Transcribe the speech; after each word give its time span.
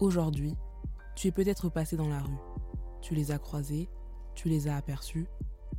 Aujourd'hui, 0.00 0.54
tu 1.16 1.26
es 1.26 1.32
peut-être 1.32 1.68
passé 1.68 1.96
dans 1.96 2.08
la 2.08 2.20
rue. 2.20 2.38
Tu 3.00 3.16
les 3.16 3.32
as 3.32 3.38
croisés, 3.38 3.88
tu 4.36 4.48
les 4.48 4.68
as 4.68 4.76
aperçus, 4.76 5.26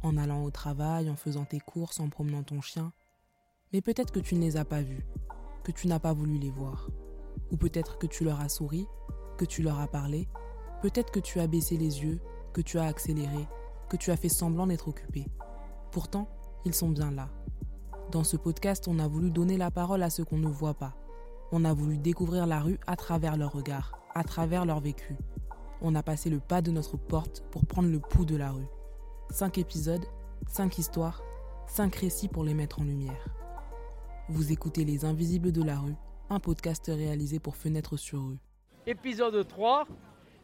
en 0.04 0.18
allant 0.18 0.44
au 0.44 0.52
travail, 0.52 1.10
en 1.10 1.16
faisant 1.16 1.46
tes 1.46 1.62
courses, 1.62 2.02
en 2.02 2.10
promenant 2.10 2.44
ton 2.44 2.60
chien. 2.60 2.92
Mais 3.72 3.80
peut-être 3.80 4.12
que 4.12 4.20
tu 4.20 4.36
ne 4.36 4.42
les 4.42 4.58
as 4.58 4.66
pas 4.66 4.82
vus, 4.82 5.06
que 5.64 5.72
tu 5.72 5.88
n'as 5.88 6.00
pas 6.00 6.12
voulu 6.12 6.38
les 6.38 6.50
voir. 6.50 6.90
Ou 7.52 7.56
peut-être 7.56 7.98
que 7.98 8.08
tu 8.08 8.26
leur 8.26 8.42
as 8.42 8.50
souri, 8.50 8.88
que 9.38 9.46
tu 9.46 9.62
leur 9.62 9.80
as 9.80 9.88
parlé. 9.88 10.28
Peut-être 10.82 11.12
que 11.12 11.22
tu 11.22 11.40
as 11.40 11.48
baissé 11.48 11.78
les 11.78 12.04
yeux, 12.04 12.20
que 12.52 12.60
tu 12.60 12.78
as 12.78 12.88
accéléré, 12.88 13.48
que 13.88 13.96
tu 13.96 14.12
as 14.12 14.18
fait 14.18 14.28
semblant 14.28 14.68
d'être 14.68 14.90
occupé. 14.90 15.28
Pourtant, 15.92 16.28
ils 16.66 16.76
sont 16.76 16.90
bien 16.90 17.12
là. 17.12 17.30
Dans 18.12 18.26
ce 18.26 18.36
podcast, 18.36 18.90
on 18.90 19.00
a 19.00 19.08
voulu 19.08 19.32
donner 19.32 19.56
la 19.56 19.72
parole 19.72 20.04
à 20.04 20.10
ceux 20.10 20.26
qu'on 20.26 20.38
ne 20.38 20.50
voit 20.50 20.74
pas. 20.74 20.94
On 21.54 21.64
a 21.64 21.74
voulu 21.74 21.98
découvrir 21.98 22.48
la 22.48 22.60
rue 22.60 22.80
à 22.86 22.98
travers 22.98 23.38
leurs 23.38 23.54
regards, 23.54 23.94
à 24.20 24.24
travers 24.26 24.66
leur 24.66 24.82
vécu. 24.82 25.16
On 25.82 25.96
a 25.96 26.04
passé 26.04 26.30
le 26.30 26.42
pas 26.42 26.62
de 26.62 26.72
notre 26.72 26.98
porte 26.98 27.42
pour 27.52 27.66
prendre 27.66 27.88
le 27.88 28.02
pouls 28.02 28.26
de 28.26 28.36
la 28.36 28.52
rue. 28.52 28.68
Cinq 29.30 29.58
épisodes, 29.58 30.06
cinq 30.46 30.78
histoires, 30.78 31.24
cinq 31.68 31.96
récits 31.96 32.28
pour 32.28 32.44
les 32.44 32.54
mettre 32.54 32.82
en 32.82 32.84
lumière. 32.84 33.30
Vous 34.28 34.52
écoutez 34.52 34.84
Les 34.84 35.06
Invisibles 35.06 35.54
de 35.54 35.64
la 35.64 35.80
rue, 35.80 35.96
un 36.30 36.42
podcast 36.42 36.88
réalisé 36.88 37.40
pour 37.40 37.56
Fenêtre 37.56 37.96
sur 37.96 38.28
rue. 38.28 38.40
Épisode 38.86 39.48
3, 39.48 39.88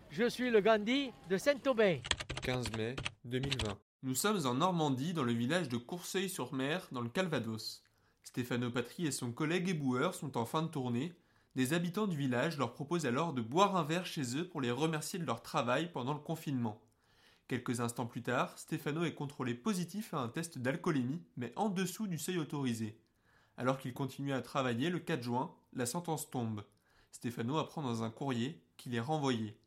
je 0.10 0.30
suis 0.30 0.50
le 0.50 0.62
Gandhi 0.62 1.12
de 1.30 1.36
Saint-Aubin. 1.36 1.98
15 2.44 2.78
mai 2.78 2.96
2020. 3.26 3.78
Nous 4.04 4.16
sommes 4.16 4.46
en 4.46 4.54
Normandie, 4.54 5.14
dans 5.14 5.24
le 5.24 5.34
village 5.34 5.68
de 5.68 5.76
Courceuil-sur-Mer, 5.76 6.88
dans 6.94 7.02
le 7.02 7.10
Calvados. 7.10 7.84
Stéphano 8.24 8.72
Patry 8.72 9.08
et 9.08 9.12
son 9.12 9.34
collègue 9.34 9.68
éboueur 9.68 10.16
sont 10.16 10.38
en 10.38 10.46
fin 10.46 10.62
de 10.62 10.70
tournée. 10.70 11.12
Des 11.56 11.72
habitants 11.72 12.08
du 12.08 12.18
village 12.18 12.58
leur 12.58 12.74
proposent 12.74 13.06
alors 13.06 13.32
de 13.32 13.42
boire 13.42 13.78
un 13.78 13.84
verre 13.84 14.06
chez 14.06 14.36
eux 14.38 14.46
pour 14.46 14.60
les 14.60 14.72
remercier 14.72 15.20
de 15.20 15.26
leur 15.26 15.42
travail 15.42 15.90
pendant 15.90 16.14
le 16.14 16.20
confinement. 16.20 16.82
Quelques 17.48 17.80
instants 17.80 18.08
plus 18.08 18.24
tard, 18.24 18.58
Stéphano 18.60 19.06
est 19.06 19.14
contrôlé 19.14 19.54
positif 19.54 20.14
à 20.14 20.18
un 20.18 20.28
test 20.28 20.58
d'alcoolémie, 20.58 21.22
mais 21.38 21.54
en 21.56 21.70
dessous 21.70 22.08
du 22.08 22.18
seuil 22.18 22.40
autorisé. 22.40 23.00
Alors 23.56 23.78
qu'il 23.78 23.94
continue 23.94 24.34
à 24.34 24.42
travailler, 24.42 24.90
le 24.90 25.00
4 25.00 25.24
juin, 25.24 25.56
la 25.72 25.86
sentence 25.86 26.30
tombe. 26.30 26.66
Stéphano 27.12 27.58
apprend 27.58 27.82
dans 27.82 28.04
un 28.04 28.10
courrier 28.10 28.62
qu'il 28.76 28.94
est 28.94 29.00
renvoyé. 29.00 29.58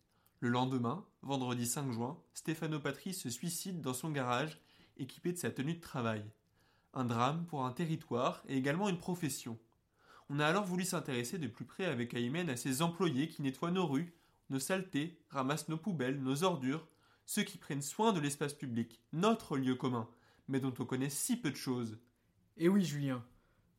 Le 0.41 0.51
lendemain, 0.51 1.07
vendredi 1.23 1.67
5 1.67 1.91
juin, 1.93 2.19
Stéphano 2.35 2.81
Patry 2.81 3.15
se 3.15 3.31
suicide 3.31 3.81
dans 3.81 3.95
son 3.95 4.11
garage, 4.11 4.61
équipé 4.99 5.33
de 5.33 5.39
sa 5.39 5.51
tenue 5.51 5.75
de 5.75 5.81
travail. 5.81 6.23
Un 6.93 7.07
drame 7.07 7.47
pour 7.47 7.65
un 7.65 7.73
territoire 7.73 8.43
et 8.47 8.59
également 8.59 8.91
une 8.91 8.99
profession. 8.99 9.59
On 10.31 10.41
a 10.41 10.47
alors 10.47 10.65
voulu 10.65 10.85
s'intéresser 10.85 11.39
de 11.39 11.47
plus 11.47 11.65
près 11.65 11.87
avec 11.87 12.13
Aymen 12.15 12.51
à 12.51 12.57
ces 12.57 12.83
employés 12.83 13.29
qui 13.29 13.43
nettoient 13.43 13.71
nos 13.71 13.87
rues, 13.87 14.13
nos 14.51 14.59
saletés, 14.59 15.19
ramassent 15.31 15.69
nos 15.69 15.79
poubelles, 15.79 16.23
nos 16.23 16.45
ordures, 16.45 16.87
ceux 17.25 17.43
qui 17.43 17.59
prennent 17.59 17.83
soin 17.83 18.13
de 18.13 18.21
l'espace 18.21 18.55
public, 18.55 19.03
notre 19.13 19.57
lieu 19.57 19.75
commun, 19.75 20.09
mais 20.47 20.61
dont 20.61 20.75
on 20.79 20.85
connaît 20.85 21.11
si 21.11 21.37
peu 21.37 21.51
de 21.51 21.57
choses. 21.57 21.99
Et 22.57 22.69
oui, 22.69 22.85
Julien, 22.85 23.25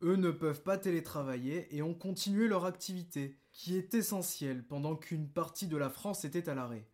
eux 0.02 0.16
ne 0.16 0.31
peuvent 0.31 0.64
pas 0.64 0.78
télétravailler 0.78 1.67
et 1.75 1.81
ont 1.81 1.94
continué 1.94 2.47
leur 2.47 2.66
activité, 2.66 3.38
qui 3.52 3.75
est 3.75 3.94
essentielle 3.94 4.63
pendant 4.63 4.95
qu'une 4.95 5.28
partie 5.28 5.67
de 5.67 5.78
la 5.78 5.89
France 5.89 6.25
était 6.25 6.50
à 6.50 6.56
l'arrêt. 6.56 6.88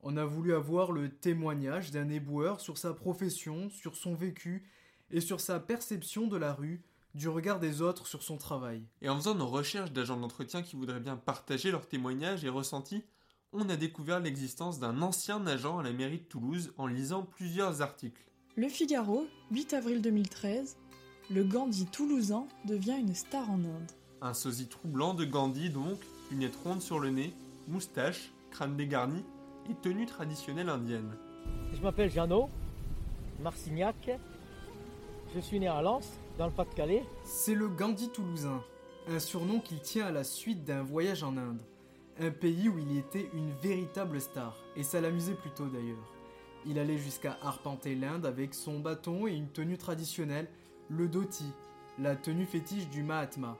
On 0.00 0.16
a 0.16 0.24
voulu 0.24 0.54
avoir 0.54 0.92
le 0.92 1.10
témoignage 1.10 1.90
d'un 1.90 2.08
éboueur 2.08 2.60
sur 2.60 2.78
sa 2.78 2.94
profession, 2.94 3.68
sur 3.70 3.96
son 3.96 4.14
vécu 4.14 4.68
et 5.10 5.20
sur 5.20 5.40
sa 5.40 5.60
perception 5.60 6.26
de 6.26 6.36
la 6.36 6.54
rue, 6.54 6.82
du 7.16 7.30
regard 7.30 7.58
des 7.58 7.80
autres 7.80 8.06
sur 8.06 8.22
son 8.22 8.36
travail. 8.36 8.82
Et 9.00 9.08
en 9.08 9.16
faisant 9.16 9.34
nos 9.34 9.46
recherches 9.46 9.90
d'agents 9.90 10.18
d'entretien 10.18 10.62
qui 10.62 10.76
voudraient 10.76 11.00
bien 11.00 11.16
partager 11.16 11.70
leurs 11.70 11.88
témoignages 11.88 12.44
et 12.44 12.50
ressentis, 12.50 13.04
on 13.52 13.70
a 13.70 13.76
découvert 13.76 14.20
l'existence 14.20 14.78
d'un 14.78 15.00
ancien 15.00 15.46
agent 15.46 15.78
à 15.78 15.82
la 15.82 15.92
mairie 15.92 16.18
de 16.18 16.24
Toulouse 16.24 16.74
en 16.76 16.86
lisant 16.86 17.22
plusieurs 17.22 17.80
articles. 17.80 18.22
Le 18.56 18.68
Figaro, 18.68 19.26
8 19.50 19.72
avril 19.72 20.02
2013, 20.02 20.76
le 21.30 21.42
Gandhi 21.42 21.86
toulousain 21.86 22.46
devient 22.66 22.96
une 23.00 23.14
star 23.14 23.50
en 23.50 23.60
Inde. 23.60 23.92
Un 24.20 24.34
sosie 24.34 24.68
troublant 24.68 25.14
de 25.14 25.24
Gandhi 25.24 25.70
donc, 25.70 25.98
lunettes 26.30 26.56
rondes 26.56 26.82
sur 26.82 27.00
le 27.00 27.08
nez, 27.08 27.32
moustache, 27.66 28.30
crâne 28.50 28.76
dégarni 28.76 29.24
et 29.70 29.74
tenue 29.80 30.06
traditionnelle 30.06 30.68
indienne. 30.68 31.16
Je 31.72 31.80
m'appelle 31.80 32.10
Jeannot, 32.10 32.50
Marcignac. 33.40 34.10
Je 35.34 35.40
suis 35.40 35.58
né 35.58 35.68
à 35.68 35.82
Lens, 35.82 36.08
dans 36.38 36.46
le 36.46 36.52
Pas-de-Calais. 36.52 37.04
C'est 37.24 37.54
le 37.54 37.68
Gandhi 37.68 38.10
toulousain, 38.10 38.62
un 39.08 39.18
surnom 39.18 39.60
qu'il 39.60 39.80
tient 39.80 40.06
à 40.06 40.12
la 40.12 40.24
suite 40.24 40.64
d'un 40.64 40.82
voyage 40.82 41.22
en 41.22 41.36
Inde. 41.36 41.60
Un 42.18 42.30
pays 42.30 42.68
où 42.68 42.78
il 42.78 42.96
était 42.96 43.28
une 43.34 43.52
véritable 43.62 44.20
star, 44.20 44.56
et 44.74 44.82
ça 44.82 45.00
l'amusait 45.00 45.34
plutôt 45.34 45.66
d'ailleurs. 45.66 46.12
Il 46.66 46.78
allait 46.78 46.98
jusqu'à 46.98 47.38
arpenter 47.42 47.94
l'Inde 47.94 48.26
avec 48.26 48.54
son 48.54 48.80
bâton 48.80 49.26
et 49.26 49.34
une 49.34 49.48
tenue 49.48 49.78
traditionnelle, 49.78 50.48
le 50.88 51.08
dhoti, 51.08 51.50
la 51.98 52.16
tenue 52.16 52.46
fétiche 52.46 52.88
du 52.88 53.02
Mahatma. 53.02 53.56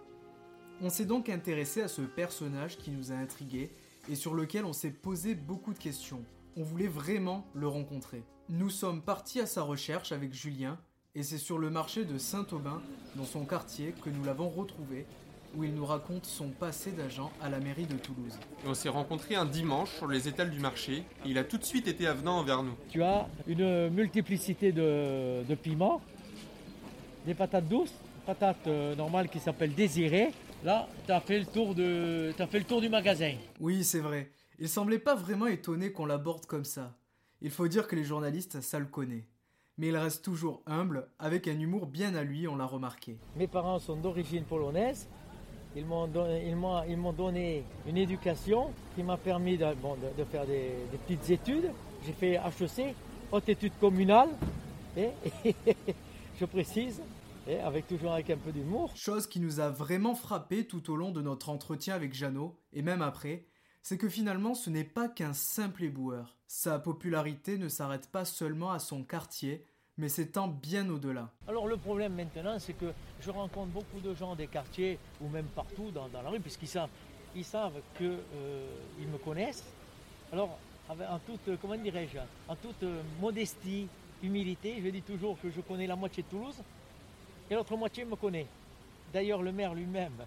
On 0.83 0.91
s'est 0.91 1.05
donc 1.05 1.29
intéressé 1.29 1.83
à 1.83 1.89
ce 1.89 2.03
personnage 2.03 2.79
qui 2.79 2.91
nous 2.91 3.13
a 3.13 3.15
intrigués 3.15 3.71
et 4.09 4.15
sur 4.15 4.35
lequel 4.35 4.65
on 4.65 4.73
s'est 4.73 4.91
posé 4.91 5.35
beaucoup 5.35 5.73
de 5.73 5.79
questions. 5.79 6.23
On 6.57 6.63
voulait 6.63 6.89
vraiment 6.89 7.47
le 7.55 7.69
rencontrer. 7.69 8.25
Nous 8.49 8.71
sommes 8.71 9.03
partis 9.03 9.41
à 9.41 9.47
sa 9.47 9.63
recherche 9.63 10.13
avec 10.13 10.33
Julien 10.33 10.79
et 11.17 11.23
c'est 11.23 11.39
sur 11.39 11.59
le 11.59 11.71
marché 11.71 12.05
de 12.05 12.19
Saint-Aubin, 12.19 12.83
dans 13.17 13.25
son 13.25 13.47
quartier, 13.47 13.95
que 14.05 14.11
nous 14.11 14.23
l'avons 14.23 14.51
retrouvé, 14.51 15.07
où 15.57 15.65
il 15.65 15.75
nous 15.75 15.87
raconte 15.87 16.27
son 16.27 16.51
passé 16.51 16.93
d'agent 16.93 17.33
à 17.41 17.49
la 17.49 17.59
mairie 17.59 17.87
de 17.87 17.97
Toulouse. 17.97 18.39
Et 18.63 18.69
on 18.69 18.75
s'est 18.75 18.91
rencontrés 18.91 19.35
un 19.35 19.47
dimanche 19.47 19.91
sur 19.97 20.09
les 20.09 20.29
étals 20.29 20.51
du 20.51 20.61
marché 20.61 21.05
et 21.25 21.29
il 21.31 21.39
a 21.39 21.45
tout 21.45 21.57
de 21.57 21.65
suite 21.65 21.89
été 21.89 22.07
avenant 22.07 22.39
envers 22.41 22.63
nous. 22.63 22.75
Tu 22.91 23.03
as 23.03 23.27
une 23.47 23.89
multiplicité 23.89 24.73
de, 24.73 25.43
de 25.49 25.55
piments, 25.55 26.03
des 27.25 27.33
patates 27.33 27.67
douces, 27.67 27.95
patates 28.27 28.67
euh, 28.67 28.95
normales 28.95 29.31
qui 29.31 29.39
s'appellent 29.39 29.75
désirées. 29.75 30.33
Là, 30.65 30.87
tu 31.07 31.13
as 31.13 31.21
fait 31.21 31.39
le 31.39 31.47
tour 31.47 31.75
de, 31.75 32.35
as 32.39 32.47
fait 32.47 32.59
le 32.59 32.67
tour 32.67 32.83
du 32.83 32.91
magasin. 32.91 33.33
Oui, 33.59 33.85
c'est 33.85 34.01
vrai. 34.01 34.31
Il 34.59 34.69
semblait 34.69 34.99
pas 34.99 35.15
vraiment 35.15 35.47
étonné 35.47 35.93
qu'on 35.93 36.05
l'aborde 36.05 36.45
comme 36.45 36.65
ça. 36.65 36.95
Il 37.41 37.51
faut 37.51 37.69
dire 37.69 37.87
que 37.87 37.97
les 37.97 38.05
journalistes, 38.05 38.61
ça 38.61 38.79
le 38.79 38.87
connaît. 38.87 39.25
Mais 39.79 39.89
il 39.89 39.97
reste 39.97 40.25
toujours 40.25 40.63
humble, 40.67 41.07
avec 41.19 41.49
un 41.49 41.59
humour 41.59 41.87
bien 41.87 42.15
à 42.15 42.23
lui, 42.25 42.49
on 42.49 42.57
l'a 42.57 42.65
remarqué. 42.65 43.19
Mes 43.37 43.47
parents 43.47 43.79
sont 43.79 43.97
d'origine 43.97 44.45
polonaise. 44.45 45.07
Ils 45.77 45.85
m'ont 45.85 46.07
donné, 46.07 46.49
ils 46.49 46.57
m'ont- 46.57 46.83
ils 46.85 46.97
m'ont 46.97 47.13
donné 47.13 47.63
une 47.87 47.99
éducation 47.99 48.71
qui 48.95 49.03
m'a 49.03 49.19
permis 49.19 49.59
de, 49.59 49.67
bon, 49.83 49.95
de- 49.97 50.17
de 50.17 50.25
faire 50.25 50.47
des, 50.47 50.71
des 50.91 50.97
petites 51.07 51.29
études. 51.29 51.71
J'ai 52.07 52.13
fait 52.15 52.35
HEC, 52.61 52.95
haute 53.31 53.49
études 53.51 53.79
communales, 53.79 54.31
et, 54.97 55.11
je 56.41 56.45
précise, 56.47 57.03
et 57.47 57.59
avec 57.59 57.87
toujours 57.87 58.13
avec 58.13 58.31
un 58.31 58.39
peu 58.39 58.53
d'humour. 58.53 58.93
Chose 58.97 59.27
qui 59.27 59.41
nous 59.41 59.61
a 59.61 59.69
vraiment 59.69 60.15
frappé 60.15 60.67
tout 60.67 60.91
au 60.91 60.97
long 60.97 61.11
de 61.11 61.21
notre 61.21 61.51
entretien 61.51 61.95
avec 61.95 62.15
Jeannot, 62.15 62.57
et 62.73 62.81
même 62.81 63.03
après, 63.03 63.45
c'est 63.83 63.99
que 63.99 64.09
finalement 64.09 64.55
ce 64.55 64.71
n'est 64.71 64.85
pas 64.85 65.09
qu'un 65.09 65.35
simple 65.35 65.85
éboueur. 65.85 66.36
Sa 66.49 66.79
popularité 66.79 67.59
ne 67.59 67.69
s'arrête 67.69 68.09
pas 68.11 68.25
seulement 68.25 68.71
à 68.71 68.79
son 68.79 69.03
quartier, 69.03 69.65
mais 69.99 70.09
s'étend 70.09 70.47
bien 70.47 70.89
au-delà. 70.89 71.31
Alors 71.49 71.67
le 71.67 71.77
problème 71.77 72.15
maintenant, 72.15 72.59
c'est 72.59 72.75
que 72.75 72.93
je 73.21 73.31
rencontre 73.31 73.73
beaucoup 73.73 74.01
de 74.01 74.15
gens 74.15 74.37
des 74.37 74.47
quartiers 74.47 74.99
ou 75.21 75.29
même 75.29 75.47
partout 75.47 75.91
dans, 75.91 76.09
la 76.13 76.29
rue, 76.29 76.39
puisqu'ils 76.39 76.69
savent, 76.69 76.91
ils 77.35 77.45
savent 77.45 77.81
que 77.99 78.05
euh, 78.05 78.67
me 79.13 79.19
connaissent. 79.19 79.65
Alors, 80.33 80.57
en 80.89 81.19
toute, 81.19 81.49
euh, 81.49 81.57
comment 81.61 81.77
dirais-je, 81.77 82.19
en 82.49 82.55
toute 82.55 82.83
euh, 82.85 83.03
modestie, 83.21 83.89
humilité, 84.23 84.81
je 84.83 84.89
dis 84.89 85.03
toujours 85.03 85.39
que 85.41 85.51
je 85.51 85.61
connais 85.61 85.87
la 85.87 85.97
moitié 85.97 86.23
de 86.23 86.29
Toulouse 86.29 86.63
et 87.51 87.55
l'autre 87.55 87.77
moitié 87.77 88.05
me 88.05 88.17
connaît. 88.17 88.47
D'ailleurs, 89.13 89.43
le 89.43 89.51
maire 89.51 89.75
lui-même, 89.75 90.25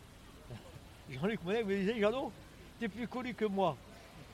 Jean-Luc 1.10 1.44
Monet, 1.44 1.64
me 1.64 1.76
disait, 1.76 2.00
Jeannot, 2.00 2.32
tu 2.78 2.86
es 2.86 2.90
plus 2.90 3.08
connu 3.08 3.34
que 3.34 3.46
moi. 3.46 3.78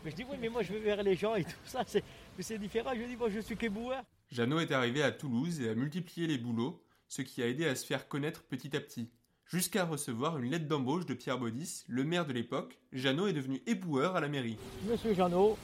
Mais 0.06 0.12
je 0.12 0.18
dis, 0.18 0.26
oui, 0.30 0.38
mais 0.40 0.50
moi 0.50 0.62
je 0.62 0.72
vais 0.72 0.80
vers 0.80 1.02
les 1.02 1.16
gens 1.16 1.34
et 1.34 1.44
tout 1.44 1.50
ça, 1.66 1.84
c'est, 1.88 2.04
mais 2.38 2.44
c'est 2.44 2.60
différent. 2.60 2.92
Je 2.96 3.08
dis, 3.08 3.18
moi 3.18 3.28
je 3.28 3.40
suis 3.40 3.58
qu'éboueur. 3.58 4.04
Jeannot 4.30 4.60
est 4.60 4.72
arrivé 4.72 5.02
à 5.02 5.12
Toulouse 5.12 5.60
et 5.62 5.70
a 5.70 5.74
multiplié 5.74 6.28
les 6.28 6.38
boulots, 6.38 6.80
ce 7.08 7.24
qui 7.24 7.42
a 7.42 7.48
aidé 7.48 7.66
à 7.66 7.74
se 7.74 7.88
faire 7.88 8.08
connaître 8.08 8.44
petit 8.44 8.78
à 8.78 8.80
petit. 8.80 9.10
Jusqu'à 9.48 9.84
recevoir 9.84 10.38
une 10.38 10.52
lettre 10.52 10.68
d'embauche 10.68 11.08
de 11.08 11.16
Pierre 11.16 11.40
Baudis, 11.40 11.86
le 11.88 12.04
maire 12.04 12.28
de 12.28 12.34
l'époque, 12.34 12.80
Jeannot 12.94 13.26
est 13.28 13.34
devenu 13.34 13.64
éboueur 13.66 14.16
à 14.16 14.22
la 14.22 14.28
mairie. 14.28 14.58
Monsieur 14.88 15.16
Jeannot, 15.16 15.58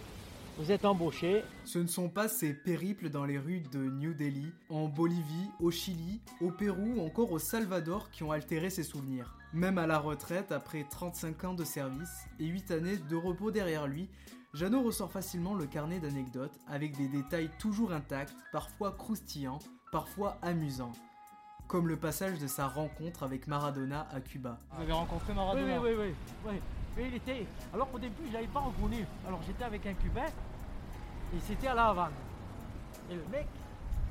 vous 0.57 0.71
êtes 0.71 0.85
embauché. 0.85 1.43
Ce 1.63 1.77
ne 1.79 1.87
sont 1.87 2.09
pas 2.09 2.27
ces 2.27 2.53
périples 2.53 3.09
dans 3.09 3.25
les 3.25 3.37
rues 3.37 3.63
de 3.71 3.79
New 3.79 4.13
Delhi, 4.13 4.51
en 4.69 4.87
Bolivie, 4.87 5.49
au 5.59 5.71
Chili, 5.71 6.19
au 6.41 6.51
Pérou 6.51 6.95
ou 6.97 7.01
encore 7.01 7.31
au 7.31 7.39
Salvador 7.39 8.09
qui 8.09 8.23
ont 8.23 8.31
altéré 8.31 8.69
ses 8.71 8.83
souvenirs. 8.83 9.37
Même 9.53 9.77
à 9.77 9.87
la 9.87 9.99
retraite, 9.99 10.51
après 10.51 10.85
35 10.89 11.43
ans 11.43 11.53
de 11.53 11.63
service 11.63 12.25
et 12.39 12.45
8 12.45 12.71
années 12.71 12.97
de 12.97 13.15
repos 13.15 13.51
derrière 13.51 13.87
lui, 13.87 14.09
Jeannot 14.53 14.83
ressort 14.83 15.09
facilement 15.09 15.53
le 15.53 15.65
carnet 15.65 15.99
d'anecdotes 15.99 16.51
avec 16.67 16.97
des 16.97 17.07
détails 17.07 17.49
toujours 17.57 17.93
intacts, 17.93 18.35
parfois 18.51 18.91
croustillants, 18.91 19.59
parfois 19.93 20.37
amusants. 20.41 20.91
Comme 21.69 21.87
le 21.87 21.95
passage 21.95 22.37
de 22.37 22.47
sa 22.47 22.67
rencontre 22.67 23.23
avec 23.23 23.47
Maradona 23.47 24.09
à 24.11 24.19
Cuba. 24.19 24.59
Vous 24.73 24.81
avez 24.81 24.91
rencontré 24.91 25.33
Maradona 25.33 25.79
oui, 25.79 25.91
oui, 25.95 25.95
oui. 25.97 26.13
oui. 26.47 27.01
Et 27.01 27.07
il 27.07 27.15
était. 27.15 27.45
Alors 27.73 27.87
au 27.93 27.97
début, 27.97 28.23
je 28.25 28.27
ne 28.27 28.33
l'avais 28.33 28.47
pas 28.47 28.59
reconnu. 28.59 29.05
Alors 29.25 29.39
j'étais 29.47 29.63
avec 29.63 29.85
un 29.85 29.93
Cubain 29.93 30.25
et 30.25 31.39
c'était 31.47 31.67
à 31.67 31.73
La 31.73 31.87
Havane. 31.87 32.11
Et 33.09 33.15
le 33.15 33.23
mec, 33.31 33.47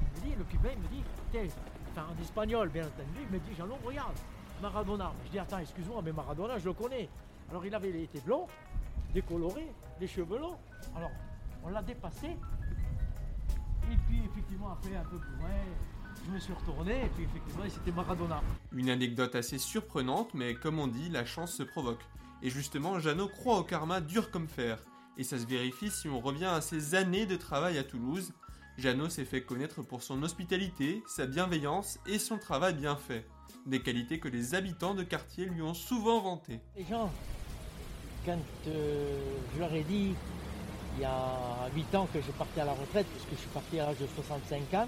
il 0.00 0.22
me 0.22 0.26
dit, 0.26 0.38
le 0.38 0.44
Cubain, 0.44 0.70
il 0.72 0.78
me 0.78 0.88
dit, 0.88 1.52
enfin 1.92 2.06
en 2.16 2.22
espagnol 2.22 2.70
bien 2.70 2.86
entendu, 2.86 3.26
il 3.28 3.30
me 3.30 3.38
dit, 3.40 3.54
Jean-Loup, 3.58 3.76
regarde, 3.84 4.16
Maradona. 4.62 5.12
Je 5.26 5.32
dis, 5.32 5.38
attends, 5.38 5.58
excuse-moi, 5.58 6.00
mais 6.02 6.12
Maradona, 6.12 6.58
je 6.58 6.64
le 6.64 6.72
connais. 6.72 7.10
Alors 7.50 7.66
il 7.66 7.74
avait 7.74 7.90
été 7.90 8.20
blond, 8.20 8.46
décoloré, 9.10 9.72
les 10.00 10.06
cheveux 10.06 10.38
longs. 10.38 10.58
Alors 10.96 11.10
on 11.62 11.68
l'a 11.68 11.82
dépassé. 11.82 12.28
Et 13.90 13.96
puis 14.08 14.20
effectivement, 14.24 14.72
après 14.72 14.96
un 14.96 15.04
peu 15.04 15.18
plus 15.18 15.36
loin, 15.36 15.50
je 16.26 16.30
me 16.30 16.38
suis 16.38 16.52
retourné 16.52 17.04
et 17.04 17.08
puis 17.08 17.24
effectivement, 17.24 17.64
c'était 17.68 17.92
Maradona. 17.92 18.42
Une 18.72 18.90
anecdote 18.90 19.34
assez 19.34 19.58
surprenante, 19.58 20.32
mais 20.34 20.54
comme 20.54 20.78
on 20.78 20.86
dit, 20.86 21.08
la 21.08 21.24
chance 21.24 21.54
se 21.54 21.62
provoque. 21.62 22.02
Et 22.42 22.50
justement, 22.50 22.98
Jeannot 22.98 23.28
croit 23.28 23.58
au 23.58 23.64
karma 23.64 24.00
dur 24.00 24.30
comme 24.30 24.48
fer. 24.48 24.78
Et 25.18 25.24
ça 25.24 25.38
se 25.38 25.46
vérifie 25.46 25.90
si 25.90 26.08
on 26.08 26.20
revient 26.20 26.46
à 26.46 26.60
ses 26.60 26.94
années 26.94 27.26
de 27.26 27.36
travail 27.36 27.78
à 27.78 27.84
Toulouse. 27.84 28.32
Jeannot 28.78 29.10
s'est 29.10 29.24
fait 29.24 29.42
connaître 29.42 29.82
pour 29.82 30.02
son 30.02 30.22
hospitalité, 30.22 31.02
sa 31.06 31.26
bienveillance 31.26 31.98
et 32.06 32.18
son 32.18 32.38
travail 32.38 32.74
bien 32.74 32.96
fait. 32.96 33.26
Des 33.66 33.82
qualités 33.82 34.20
que 34.20 34.28
les 34.28 34.54
habitants 34.54 34.94
de 34.94 35.02
quartier 35.02 35.44
lui 35.44 35.60
ont 35.60 35.74
souvent 35.74 36.20
vantées. 36.20 36.60
Les 36.76 36.84
gens, 36.84 37.10
quand 38.24 38.38
euh, 38.68 39.18
je 39.54 39.60
leur 39.60 39.72
ai 39.74 39.82
dit 39.82 40.14
il 40.96 41.02
y 41.02 41.04
a 41.04 41.68
8 41.74 41.94
ans 41.94 42.08
que 42.12 42.20
je 42.20 42.30
partais 42.32 42.60
à 42.60 42.64
la 42.64 42.72
retraite, 42.72 43.06
puisque 43.06 43.30
je 43.30 43.36
suis 43.36 43.48
parti 43.50 43.78
à 43.78 43.86
l'âge 43.86 43.98
de 43.98 44.06
65 44.06 44.74
ans, 44.74 44.86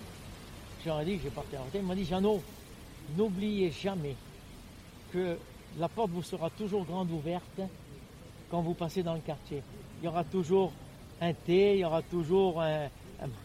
je 0.83 0.89
leur 0.89 1.01
ai 1.01 1.05
dit 1.05 1.17
que 1.19 1.25
je 1.25 1.29
partais 1.29 1.57
à 1.57 1.61
la 1.61 1.65
retraite, 1.65 1.83
ils 1.83 1.87
m'ont 1.87 1.95
dit 1.95 2.05
Jeannot, 2.05 2.43
n'oubliez 3.17 3.71
jamais 3.71 4.17
que 5.13 5.39
la 5.79 5.89
porte 5.89 6.11
vous 6.11 6.23
sera 6.23 6.51
toujours 6.51 6.85
grande 6.85 7.11
ouverte 7.11 7.61
quand 8.51 8.61
vous 8.61 8.75
passez 8.75 9.03
dans 9.03 9.15
le 9.15 9.21
quartier. 9.21 9.63
Il 10.01 10.05
y 10.05 10.09
aura 10.09 10.25
toujours 10.25 10.73
un 11.21 11.33
thé, 11.33 11.75
il 11.75 11.81
y 11.81 11.85
aura 11.85 12.03
toujours 12.03 12.61
un, 12.61 12.89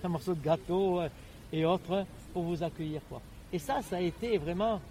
morceau 0.04 0.33
de 0.33 0.44
gâteau 0.44 1.00
euh, 1.00 1.10
et 1.54 1.63
autres 1.66 2.06
pour 2.33 2.44
vous 2.44 2.63
accueillir. 2.63 3.01
Et 3.54 3.60
ça, 3.60 3.81
ça 3.81 3.98
a 3.98 4.01
été 4.01 4.38
vraiment, 4.38 4.81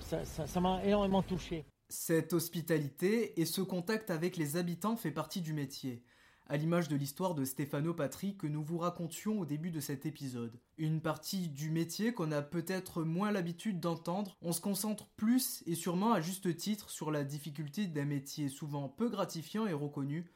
ça 0.00 0.60
m'a 0.60 0.84
énormément 0.84 1.22
touché. 1.22 1.64
Cette 1.92 2.34
hospitalité 2.34 3.40
et 3.40 3.44
ce 3.44 3.60
contact 3.62 4.10
avec 4.10 4.36
les 4.36 4.56
habitants 4.56 4.94
fait 4.94 5.10
partie 5.10 5.40
du 5.40 5.52
métier 5.52 6.04
à 6.46 6.56
l'image 6.56 6.86
de 6.86 6.94
l'histoire 6.94 7.34
de 7.34 7.44
Stefano 7.44 7.94
Patri 7.94 8.36
que 8.36 8.46
nous 8.46 8.62
vous 8.62 8.78
racontions 8.78 9.40
au 9.40 9.44
début 9.44 9.72
de 9.72 9.80
cet 9.80 10.06
épisode. 10.06 10.60
Une 10.78 11.00
partie 11.00 11.48
du 11.48 11.68
métier 11.70 12.12
qu'on 12.12 12.30
a 12.30 12.42
peut-être 12.42 13.02
moins 13.02 13.32
l'habitude 13.32 13.80
d'entendre, 13.80 14.36
on 14.40 14.52
se 14.52 14.60
concentre 14.60 15.08
plus 15.16 15.64
et 15.66 15.74
sûrement 15.74 16.12
à 16.12 16.20
juste 16.20 16.56
titre 16.56 16.90
sur 16.90 17.10
la 17.10 17.24
difficulté 17.24 17.88
d'un 17.88 18.04
métier 18.04 18.48
souvent 18.48 18.88
peu 18.88 19.08
gratifiant 19.08 19.66
et 19.66 19.72
reconnu, 19.72 20.30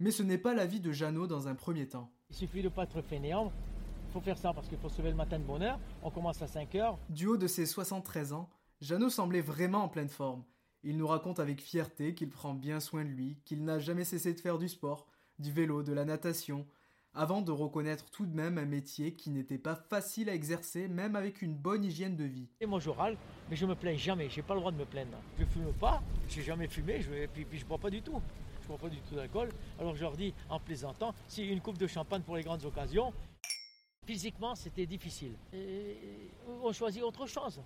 mais 0.00 0.10
ce 0.10 0.24
n'est 0.24 0.38
pas 0.38 0.54
l'avis 0.54 0.80
de 0.80 0.90
Jeannot 0.90 1.28
dans 1.28 1.46
un 1.46 1.54
premier 1.54 1.88
temps. 1.88 2.10
Il 2.30 2.36
suffit 2.36 2.62
de 2.62 2.68
pas 2.68 2.82
être 2.82 3.00
fainéant, 3.02 3.52
il 4.08 4.12
faut 4.12 4.20
faire 4.20 4.38
ça 4.38 4.52
parce 4.52 4.68
qu'il 4.68 4.78
faut 4.78 4.88
se 4.88 4.98
lever 4.98 5.10
le 5.10 5.16
matin 5.16 5.38
de 5.38 5.44
bonne 5.44 5.62
heure, 5.62 5.78
on 6.02 6.10
commence 6.10 6.42
à 6.42 6.48
5 6.48 6.74
heures. 6.74 6.98
Du 7.10 7.26
haut 7.26 7.36
de 7.36 7.46
ses 7.46 7.66
73 7.66 8.32
ans, 8.32 8.50
Jeannot 8.80 9.10
semblait 9.10 9.40
vraiment 9.40 9.84
en 9.84 9.88
pleine 9.88 10.08
forme. 10.08 10.44
Il 10.88 10.98
nous 10.98 11.08
raconte 11.08 11.40
avec 11.40 11.60
fierté 11.60 12.14
qu'il 12.14 12.30
prend 12.30 12.54
bien 12.54 12.78
soin 12.78 13.04
de 13.04 13.10
lui, 13.10 13.36
qu'il 13.44 13.64
n'a 13.64 13.80
jamais 13.80 14.04
cessé 14.04 14.32
de 14.32 14.38
faire 14.38 14.56
du 14.56 14.68
sport, 14.68 15.08
du 15.40 15.50
vélo, 15.50 15.82
de 15.82 15.92
la 15.92 16.04
natation, 16.04 16.64
avant 17.12 17.42
de 17.42 17.50
reconnaître 17.50 18.08
tout 18.12 18.24
de 18.24 18.32
même 18.32 18.56
un 18.56 18.66
métier 18.66 19.12
qui 19.14 19.30
n'était 19.30 19.58
pas 19.58 19.74
facile 19.74 20.30
à 20.30 20.34
exercer, 20.34 20.86
même 20.86 21.16
avec 21.16 21.42
une 21.42 21.54
bonne 21.54 21.82
hygiène 21.82 22.14
de 22.14 22.22
vie. 22.22 22.46
Et 22.60 22.66
moi 22.66 22.78
je 22.78 22.90
râle, 22.90 23.16
mais 23.50 23.56
je 23.56 23.66
me 23.66 23.74
plains 23.74 23.96
jamais, 23.96 24.30
j'ai 24.30 24.42
pas 24.42 24.54
le 24.54 24.60
droit 24.60 24.70
de 24.70 24.76
me 24.76 24.84
plaindre. 24.84 25.18
Je 25.36 25.44
fume 25.44 25.72
pas, 25.72 26.00
j'ai 26.28 26.42
jamais 26.42 26.68
fumé, 26.68 27.04
et 27.16 27.26
puis, 27.26 27.44
puis 27.44 27.58
je 27.58 27.66
bois 27.66 27.78
pas 27.78 27.90
du 27.90 28.00
tout. 28.00 28.22
Je 28.62 28.68
bois 28.68 28.78
pas 28.78 28.88
du 28.88 29.00
tout 29.00 29.16
d'alcool. 29.16 29.48
Alors 29.80 29.96
je 29.96 30.02
leur 30.02 30.16
dis 30.16 30.34
en 30.48 30.60
plaisantant, 30.60 31.16
si 31.26 31.44
une 31.44 31.60
coupe 31.60 31.78
de 31.78 31.88
champagne 31.88 32.22
pour 32.22 32.36
les 32.36 32.44
grandes 32.44 32.64
occasions, 32.64 33.12
physiquement 34.04 34.54
c'était 34.54 34.86
difficile. 34.86 35.34
On 36.62 36.72
choisit 36.72 37.02
autre 37.02 37.26
chose. 37.26 37.60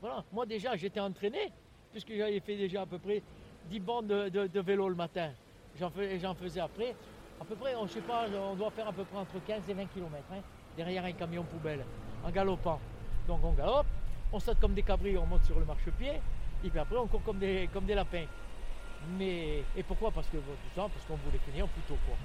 Voilà, 0.00 0.24
moi 0.32 0.46
déjà 0.46 0.74
j'étais 0.74 1.00
entraîné, 1.00 1.52
puisque 1.96 2.14
j'avais 2.14 2.40
fait 2.40 2.58
déjà 2.58 2.82
à 2.82 2.86
peu 2.86 2.98
près 2.98 3.22
10 3.70 3.80
bandes 3.80 4.08
de 4.08 4.60
vélo 4.60 4.86
le 4.86 4.94
matin. 4.94 5.30
J'en 5.80 6.34
faisais 6.34 6.60
après. 6.60 6.94
À 7.40 7.44
peu 7.46 7.54
près, 7.54 7.74
on, 7.74 7.86
je 7.86 7.94
sais 7.94 8.00
pas, 8.02 8.26
on 8.28 8.54
doit 8.54 8.70
faire 8.70 8.88
à 8.88 8.92
peu 8.92 9.02
près 9.04 9.16
entre 9.16 9.42
15 9.46 9.62
et 9.70 9.72
20 9.72 9.86
km 9.86 10.14
hein, 10.30 10.42
derrière 10.76 11.06
un 11.06 11.12
camion 11.12 11.42
poubelle, 11.44 11.86
en 12.22 12.30
galopant. 12.30 12.78
Donc 13.26 13.42
on 13.42 13.52
galope, 13.52 13.86
on 14.30 14.38
saute 14.38 14.60
comme 14.60 14.74
des 14.74 14.82
cabris, 14.82 15.16
on 15.16 15.24
monte 15.24 15.44
sur 15.44 15.58
le 15.58 15.64
marchepied, 15.64 16.20
et 16.62 16.68
puis 16.68 16.78
après 16.78 16.98
on 16.98 17.06
court 17.06 17.22
comme 17.22 17.38
des, 17.38 17.66
lapins. 17.94 18.26
Mais, 19.16 19.62
et 19.74 19.82
pourquoi? 19.82 20.10
Parce 20.10 20.26
que 20.28 20.36
tout 20.36 20.74
ça, 20.74 20.90
parce 20.92 21.04
qu'on 21.06 21.16
voulait 21.16 21.40
finir 21.50 21.66
plus 21.68 21.82
tôt. 21.82 21.96
Quoi. 22.06 22.16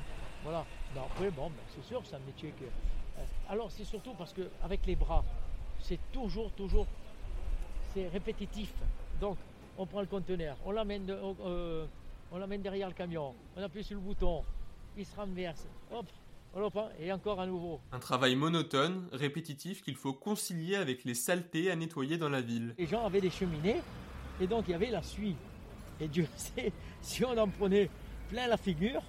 Voilà. 0.43 0.65
après, 0.97 1.31
bon, 1.31 1.47
ben, 1.47 1.63
c'est 1.69 1.83
sûr, 1.85 2.01
c'est 2.03 2.17
un 2.17 2.25
métier 2.27 2.53
que. 2.59 2.65
Euh, 2.65 3.25
alors 3.49 3.71
c'est 3.71 3.85
surtout 3.85 4.15
parce 4.17 4.33
qu'avec 4.33 4.85
les 4.85 4.97
bras, 4.97 5.23
c'est 5.79 5.99
toujours, 6.11 6.51
toujours, 6.51 6.87
c'est 7.93 8.09
répétitif. 8.09 8.73
Donc 9.21 9.37
on 9.81 9.87
prend 9.87 10.01
le 10.01 10.07
conteneur, 10.07 10.57
on 10.63 10.71
l'amène. 10.71 11.05
De, 11.05 11.17
euh, 11.43 11.85
on 12.31 12.37
l'amène 12.37 12.61
derrière 12.61 12.87
le 12.87 12.93
camion, 12.93 13.33
on 13.57 13.63
appuie 13.63 13.83
sur 13.83 13.95
le 13.95 14.01
bouton, 14.01 14.43
il 14.95 15.05
se 15.05 15.15
renverse, 15.15 15.67
hop, 15.91 16.05
hop, 16.53 16.77
hein, 16.77 16.89
et 16.99 17.11
encore 17.11 17.41
à 17.41 17.47
nouveau. 17.47 17.81
Un 17.91 17.99
travail 17.99 18.35
monotone, 18.35 19.07
répétitif 19.11 19.81
qu'il 19.81 19.95
faut 19.95 20.13
concilier 20.13 20.75
avec 20.75 21.03
les 21.03 21.15
saletés 21.15 21.71
à 21.71 21.75
nettoyer 21.75 22.17
dans 22.17 22.29
la 22.29 22.41
ville. 22.41 22.75
Les 22.77 22.85
gens 22.85 23.05
avaient 23.05 23.21
des 23.21 23.31
cheminées, 23.31 23.81
et 24.39 24.45
donc 24.45 24.65
il 24.67 24.71
y 24.71 24.73
avait 24.75 24.91
la 24.91 25.01
suie. 25.01 25.35
Et 25.99 26.07
Dieu 26.07 26.27
sait, 26.37 26.71
si 27.01 27.25
on 27.25 27.35
en 27.35 27.47
prenait 27.47 27.89
plein 28.29 28.47
la 28.47 28.57
figure, 28.57 29.01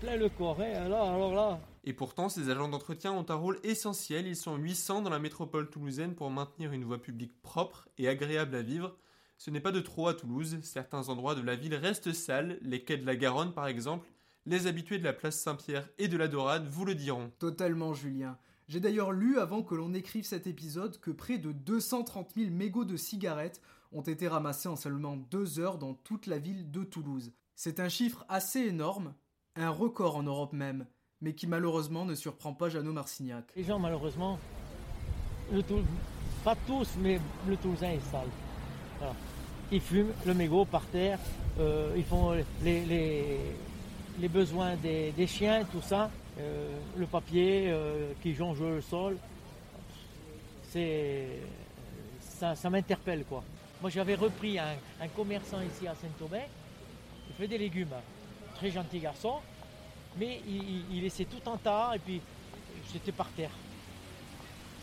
plein 0.00 0.16
le 0.16 0.28
corps, 0.28 0.60
hein, 0.60 0.72
alors, 0.84 1.08
alors 1.08 1.34
là. 1.34 1.60
Et 1.84 1.92
pourtant, 1.92 2.28
ces 2.28 2.50
agents 2.50 2.68
d'entretien 2.68 3.12
ont 3.12 3.26
un 3.28 3.36
rôle 3.36 3.60
essentiel. 3.62 4.26
Ils 4.26 4.34
sont 4.34 4.56
800 4.56 5.02
dans 5.02 5.10
la 5.10 5.20
métropole 5.20 5.70
toulousaine 5.70 6.16
pour 6.16 6.32
maintenir 6.32 6.72
une 6.72 6.82
voie 6.82 7.00
publique 7.00 7.40
propre 7.42 7.88
et 7.96 8.08
agréable 8.08 8.56
à 8.56 8.62
vivre 8.62 8.96
ce 9.38 9.50
n'est 9.50 9.60
pas 9.60 9.72
de 9.72 9.80
trop 9.80 10.08
à 10.08 10.14
Toulouse, 10.14 10.58
certains 10.62 11.08
endroits 11.08 11.34
de 11.34 11.42
la 11.42 11.56
ville 11.56 11.74
restent 11.74 12.12
sales, 12.12 12.58
les 12.62 12.82
quais 12.84 12.96
de 12.96 13.06
la 13.06 13.16
Garonne 13.16 13.52
par 13.52 13.66
exemple, 13.66 14.08
les 14.46 14.66
habitués 14.66 14.98
de 14.98 15.04
la 15.04 15.12
place 15.12 15.38
Saint-Pierre 15.38 15.88
et 15.98 16.08
de 16.08 16.16
la 16.16 16.28
Dorade 16.28 16.68
vous 16.68 16.84
le 16.84 16.94
diront. 16.94 17.30
Totalement 17.38 17.94
Julien. 17.94 18.38
J'ai 18.68 18.80
d'ailleurs 18.80 19.12
lu 19.12 19.38
avant 19.38 19.62
que 19.62 19.74
l'on 19.74 19.94
écrive 19.94 20.24
cet 20.24 20.46
épisode 20.46 20.98
que 20.98 21.10
près 21.10 21.38
de 21.38 21.52
230 21.52 22.32
000 22.34 22.50
mégots 22.50 22.84
de 22.84 22.96
cigarettes 22.96 23.60
ont 23.92 24.02
été 24.02 24.26
ramassés 24.26 24.68
en 24.68 24.76
seulement 24.76 25.16
deux 25.16 25.60
heures 25.60 25.78
dans 25.78 25.94
toute 25.94 26.26
la 26.26 26.38
ville 26.38 26.70
de 26.70 26.82
Toulouse. 26.82 27.32
C'est 27.54 27.80
un 27.80 27.88
chiffre 27.88 28.24
assez 28.28 28.60
énorme, 28.60 29.14
un 29.54 29.70
record 29.70 30.16
en 30.16 30.22
Europe 30.22 30.52
même, 30.52 30.86
mais 31.20 31.34
qui 31.34 31.46
malheureusement 31.46 32.04
ne 32.04 32.14
surprend 32.14 32.54
pas 32.54 32.68
Jeannot 32.68 32.92
Marcignac. 32.92 33.50
Les 33.54 33.64
gens 33.64 33.78
malheureusement, 33.78 34.38
pas 36.44 36.56
tous, 36.66 36.88
mais 37.00 37.20
le 37.48 37.56
Toulousain 37.56 37.90
est 37.90 38.10
sale. 38.10 38.28
Ils 39.72 39.80
fument 39.80 40.12
le 40.24 40.34
mégot 40.34 40.64
par 40.64 40.84
terre, 40.86 41.18
euh, 41.58 41.92
ils 41.96 42.04
font 42.04 42.36
les, 42.62 44.28
besoins 44.28 44.76
des, 44.76 45.26
chiens, 45.26 45.64
tout 45.64 45.82
ça, 45.82 46.08
euh, 46.38 46.76
le 46.96 47.06
papier 47.06 47.64
euh, 47.66 48.12
qui 48.22 48.32
jonge 48.32 48.60
le 48.60 48.80
sol. 48.80 49.16
C'est, 50.70 51.26
ça, 52.20 52.54
m'interpelle 52.70 53.24
quoi. 53.24 53.42
Moi 53.80 53.90
j'avais 53.90 54.14
repris 54.14 54.58
un, 54.58 55.08
commerçant 55.16 55.60
ici 55.62 55.88
à 55.88 55.94
Saint-Aubin, 55.94 56.44
il 57.28 57.34
fait 57.34 57.48
des 57.48 57.58
légumes, 57.58 57.88
très 58.54 58.70
gentil 58.70 59.00
garçon, 59.00 59.36
mais 60.16 60.40
il, 60.46 60.84
il 60.92 61.02
laissait 61.02 61.24
tout 61.24 61.48
en 61.48 61.56
tas 61.56 61.92
et 61.96 61.98
puis 61.98 62.20
c'était 62.92 63.12
par 63.12 63.28
terre. 63.30 63.50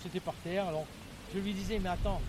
C'était 0.01 0.19
par 0.19 0.35
terre, 0.43 0.67
alors 0.67 0.85
je 1.33 1.39
lui 1.39 1.53
disais 1.53 1.79
mais 1.79 1.89
attends, 1.89 2.19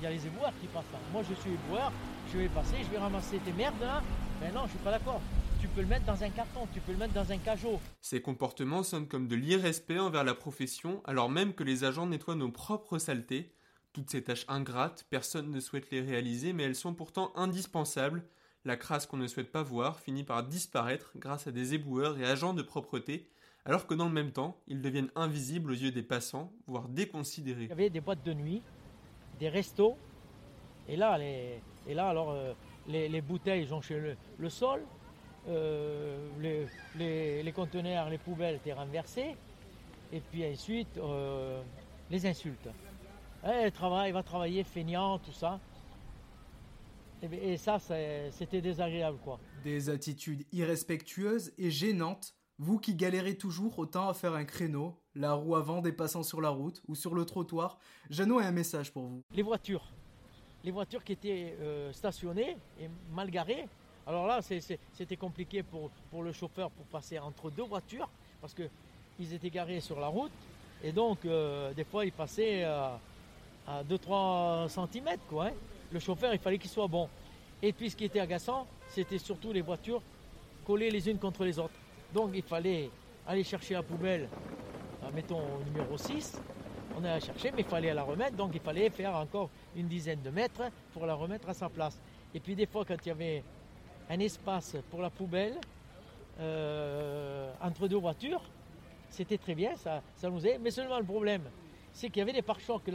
il 0.00 0.04
y 0.04 0.06
a 0.06 0.10
les 0.10 0.26
éboueurs 0.26 0.52
qui 0.58 0.66
passent 0.68 0.90
là. 0.92 0.98
Moi, 1.12 1.22
je 1.28 1.34
suis 1.34 1.50
éboueur, 1.50 1.92
je 2.32 2.38
vais 2.38 2.48
passer, 2.48 2.76
je 2.82 2.90
vais 2.90 2.96
ramasser 2.96 3.38
tes 3.38 3.52
merdes 3.52 3.80
là. 3.80 4.02
Mais 4.40 4.50
non, 4.50 4.62
je 4.64 4.70
suis 4.70 4.78
pas 4.78 4.92
d'accord. 4.92 5.20
Tu 5.60 5.68
peux 5.68 5.82
le 5.82 5.86
mettre 5.86 6.06
dans 6.06 6.22
un 6.22 6.30
carton, 6.30 6.66
tu 6.72 6.80
peux 6.80 6.92
le 6.92 6.98
mettre 6.98 7.12
dans 7.12 7.30
un 7.30 7.36
cajot. 7.36 7.78
Ces 8.00 8.22
comportements 8.22 8.82
sonnent 8.82 9.08
comme 9.08 9.28
de 9.28 9.36
l'irrespect 9.36 9.98
envers 9.98 10.24
la 10.24 10.34
profession, 10.34 11.02
alors 11.04 11.28
même 11.28 11.52
que 11.52 11.64
les 11.64 11.84
agents 11.84 12.06
nettoient 12.06 12.34
nos 12.34 12.50
propres 12.50 12.96
saletés. 12.96 13.52
Toutes 13.92 14.08
ces 14.08 14.22
tâches 14.24 14.46
ingrates, 14.48 15.04
personne 15.10 15.50
ne 15.50 15.60
souhaite 15.60 15.90
les 15.90 16.00
réaliser, 16.00 16.54
mais 16.54 16.62
elles 16.62 16.74
sont 16.74 16.94
pourtant 16.94 17.30
indispensables. 17.36 18.24
La 18.64 18.76
crasse 18.76 19.04
qu'on 19.04 19.18
ne 19.18 19.26
souhaite 19.26 19.52
pas 19.52 19.62
voir 19.62 20.00
finit 20.00 20.24
par 20.24 20.44
disparaître 20.44 21.12
grâce 21.16 21.46
à 21.46 21.52
des 21.52 21.74
éboueurs 21.74 22.18
et 22.18 22.24
agents 22.24 22.54
de 22.54 22.62
propreté, 22.62 23.28
alors 23.66 23.86
que 23.86 23.92
dans 23.94 24.06
le 24.06 24.14
même 24.14 24.32
temps, 24.32 24.56
ils 24.66 24.80
deviennent 24.80 25.10
invisibles 25.14 25.72
aux 25.72 25.74
yeux 25.74 25.92
des 25.92 26.02
passants, 26.02 26.54
voire 26.66 26.88
déconsidérés. 26.88 27.64
Il 27.64 27.68
y 27.68 27.72
avait 27.72 27.90
des 27.90 28.00
boîtes 28.00 28.24
de 28.24 28.32
nuit 28.32 28.62
des 29.40 29.48
restos. 29.48 29.96
Et 30.88 30.96
là, 30.96 31.18
les, 31.18 31.60
et 31.88 31.94
là 31.94 32.08
alors, 32.08 32.30
euh, 32.30 32.52
les, 32.86 33.20
bouteilles 33.20 33.66
sont 33.66 33.80
chez 33.80 34.16
le, 34.38 34.48
sol, 34.48 34.82
euh, 35.48 36.28
les, 36.38 37.42
les, 37.42 37.52
conteneurs, 37.52 38.08
les 38.08 38.18
poubelles 38.18 38.56
étaient 38.56 38.72
renversées, 38.72 39.34
et 40.12 40.20
puis 40.20 40.46
ensuite, 40.46 40.98
euh, 40.98 41.62
les 42.10 42.26
insultes. 42.26 42.68
Eh, 43.44 43.70
travaille, 43.70 44.12
va 44.12 44.22
travailler, 44.22 44.62
feignant, 44.64 45.18
tout 45.18 45.32
ça. 45.32 45.58
Et, 47.22 47.56
ça, 47.56 47.78
c'était 48.30 48.60
désagréable, 48.60 49.18
quoi. 49.22 49.38
Des 49.62 49.90
attitudes 49.90 50.44
irrespectueuses 50.52 51.52
et 51.58 51.70
gênantes, 51.70 52.34
vous 52.60 52.78
qui 52.78 52.94
galérez 52.94 53.36
toujours 53.36 53.78
autant 53.78 54.10
à 54.10 54.14
faire 54.14 54.34
un 54.34 54.44
créneau, 54.44 54.94
la 55.14 55.32
roue 55.32 55.56
avant 55.56 55.80
dépassant 55.80 56.22
sur 56.22 56.42
la 56.42 56.50
route 56.50 56.82
ou 56.88 56.94
sur 56.94 57.14
le 57.14 57.24
trottoir, 57.24 57.78
Jeannot 58.10 58.38
a 58.38 58.44
un 58.44 58.50
message 58.50 58.92
pour 58.92 59.06
vous. 59.06 59.22
Les 59.32 59.42
voitures. 59.42 59.82
Les 60.62 60.70
voitures 60.70 61.02
qui 61.02 61.12
étaient 61.12 61.56
euh, 61.58 61.90
stationnées 61.94 62.58
et 62.78 62.90
mal 63.12 63.30
garées. 63.30 63.66
Alors 64.06 64.26
là, 64.26 64.40
c'était 64.42 65.16
compliqué 65.16 65.62
pour, 65.62 65.90
le 66.22 66.32
chauffeur 66.32 66.70
pour 66.70 66.84
passer 66.86 67.18
entre 67.18 67.50
deux 67.50 67.62
voitures 67.62 68.10
parce 68.42 68.54
qu'ils 68.54 69.32
étaient 69.32 69.48
garés 69.48 69.80
sur 69.80 69.98
la 69.98 70.08
route 70.08 70.32
et 70.82 70.92
donc 70.92 71.24
euh, 71.24 71.72
des 71.72 71.84
fois 71.84 72.04
ils 72.04 72.12
passaient 72.12 72.64
à 72.64 73.00
2-3 73.88 74.68
cm. 74.68 75.16
Quoi, 75.30 75.46
hein. 75.46 75.52
Le 75.92 75.98
chauffeur, 75.98 76.34
il 76.34 76.38
fallait 76.38 76.58
qu'il 76.58 76.70
soit 76.70 76.88
bon. 76.88 77.08
Et 77.62 77.72
puis 77.72 77.88
ce 77.88 77.96
qui 77.96 78.04
était 78.04 78.20
agaçant, 78.20 78.66
c'était 78.88 79.18
surtout 79.18 79.50
les 79.50 79.62
voitures 79.62 80.02
collées 80.66 80.90
les 80.90 81.08
unes 81.08 81.18
contre 81.18 81.44
les 81.44 81.58
autres. 81.58 81.74
Donc 82.14 82.30
il 82.34 82.42
fallait 82.42 82.90
aller 83.26 83.44
chercher 83.44 83.74
la 83.74 83.82
poubelle, 83.82 84.28
euh, 85.02 85.10
mettons 85.14 85.38
au 85.38 85.62
numéro 85.64 85.96
6, 85.96 86.40
on 86.96 87.04
allait 87.04 87.14
la 87.14 87.20
chercher, 87.20 87.52
mais 87.52 87.60
il 87.60 87.64
fallait 87.64 87.94
la 87.94 88.02
remettre, 88.02 88.36
donc 88.36 88.50
il 88.54 88.60
fallait 88.60 88.90
faire 88.90 89.14
encore 89.14 89.48
une 89.76 89.86
dizaine 89.86 90.20
de 90.22 90.30
mètres 90.30 90.62
pour 90.92 91.06
la 91.06 91.14
remettre 91.14 91.48
à 91.48 91.54
sa 91.54 91.68
place. 91.68 92.00
Et 92.34 92.40
puis 92.40 92.54
des 92.54 92.66
fois 92.66 92.84
quand 92.84 92.96
il 93.04 93.08
y 93.08 93.12
avait 93.12 93.44
un 94.08 94.18
espace 94.18 94.76
pour 94.90 95.02
la 95.02 95.10
poubelle 95.10 95.56
euh, 96.40 97.52
entre 97.62 97.86
deux 97.86 97.98
voitures, 97.98 98.42
c'était 99.08 99.38
très 99.38 99.54
bien, 99.54 99.76
ça, 99.76 100.02
ça 100.16 100.28
nous 100.30 100.44
aidait. 100.46 100.58
Mais 100.58 100.70
seulement 100.70 100.98
le 100.98 101.04
problème, 101.04 101.42
c'est 101.92 102.08
qu'il 102.08 102.18
y 102.18 102.22
avait 102.22 102.32
des 102.32 102.42
pare-chocs, 102.42 102.88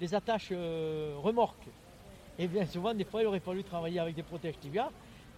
les 0.00 0.14
attaches 0.14 0.48
euh, 0.52 1.14
remorques. 1.18 1.68
Et 2.38 2.48
bien 2.48 2.64
souvent, 2.64 2.94
des 2.94 3.04
fois, 3.04 3.22
il 3.22 3.26
aurait 3.26 3.40
fallu 3.40 3.62
travailler 3.62 3.98
avec 3.98 4.14
des 4.14 4.22
protèges 4.22 4.54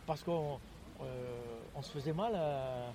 parce 0.07 0.23
qu'on 0.23 0.59
euh, 1.01 1.52
se 1.81 1.91
faisait 1.91 2.13
mal 2.13 2.33
euh, 2.35 2.91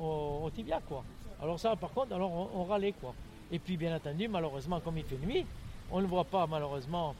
au, 0.00 0.50
tibia, 0.50 0.80
quoi. 0.80 1.04
Alors 1.40 1.60
ça, 1.60 1.76
par 1.76 1.90
contre, 1.90 2.14
alors 2.14 2.50
on, 2.54 2.64
râlait, 2.64 2.92
quoi. 2.92 3.14
Et 3.50 3.58
puis, 3.58 3.76
bien 3.76 3.94
entendu, 3.94 4.26
malheureusement, 4.26 4.80
comme 4.80 4.98
il 4.98 5.04
fait 5.04 5.18
nuit, 5.18 5.46
on 5.90 6.00
ne 6.00 6.06
voit 6.06 6.24
pas, 6.24 6.46
malheureusement, 6.46 7.14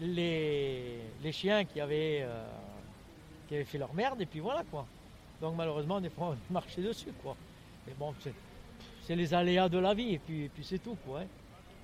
les, 0.00 1.00
chiens 1.30 1.64
qui 1.64 1.80
avaient, 1.80 2.26
qui 3.46 3.54
avaient 3.54 3.64
fait 3.64 3.78
leur 3.78 3.92
merde, 3.94 4.20
et 4.20 4.26
puis 4.26 4.40
voilà, 4.40 4.64
quoi. 4.70 4.86
Donc, 5.40 5.54
malheureusement, 5.56 6.00
des 6.00 6.10
fois, 6.10 6.34
on 6.34 6.36
marchait 6.52 6.82
dessus, 6.82 7.12
quoi. 7.22 7.36
Mais 7.86 7.94
bon, 7.98 8.14
c'est 9.02 9.16
les 9.16 9.34
aléas 9.34 9.68
de 9.68 9.78
la 9.78 9.94
vie, 9.94 10.14
et 10.14 10.18
puis, 10.18 10.48
puis 10.48 10.64
c'est 10.64 10.78
tout, 10.78 10.96
quoi. 11.06 11.20
Hein. 11.20 11.26